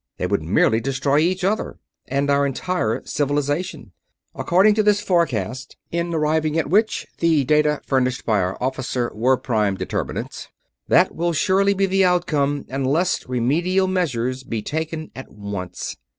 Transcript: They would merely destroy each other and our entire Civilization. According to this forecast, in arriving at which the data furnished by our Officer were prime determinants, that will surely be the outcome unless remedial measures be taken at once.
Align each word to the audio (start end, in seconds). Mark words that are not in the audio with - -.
They 0.17 0.25
would 0.25 0.41
merely 0.41 0.79
destroy 0.79 1.19
each 1.19 1.43
other 1.43 1.77
and 2.07 2.27
our 2.31 2.43
entire 2.43 3.03
Civilization. 3.05 3.91
According 4.33 4.73
to 4.73 4.81
this 4.81 4.99
forecast, 4.99 5.77
in 5.91 6.11
arriving 6.11 6.57
at 6.57 6.71
which 6.71 7.05
the 7.19 7.43
data 7.43 7.81
furnished 7.85 8.25
by 8.25 8.39
our 8.39 8.57
Officer 8.59 9.11
were 9.13 9.37
prime 9.37 9.75
determinants, 9.77 10.47
that 10.87 11.13
will 11.13 11.33
surely 11.33 11.75
be 11.75 11.85
the 11.85 12.03
outcome 12.03 12.65
unless 12.67 13.29
remedial 13.29 13.85
measures 13.85 14.43
be 14.43 14.63
taken 14.63 15.11
at 15.15 15.29
once. 15.29 15.97